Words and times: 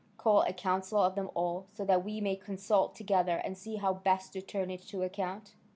call 0.17 0.41
a 0.41 0.51
council 0.51 0.97
of 0.99 1.13
them 1.13 1.29
all, 1.35 1.67
so 1.75 1.85
that 1.85 2.03
we 2.03 2.19
may 2.19 2.35
consult 2.35 2.95
together, 2.95 3.39
and 3.45 3.55
see 3.55 3.75
how 3.75 3.93
best 3.93 4.33
to 4.33 4.41
turn 4.41 4.71
it 4.71 4.81
to 4.81 5.03
account." 5.03 5.53